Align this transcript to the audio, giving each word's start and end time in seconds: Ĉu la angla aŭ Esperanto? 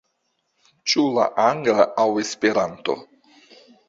Ĉu 0.93 1.03
la 1.17 1.25
angla 1.43 1.85
aŭ 2.05 2.05
Esperanto? 2.21 2.97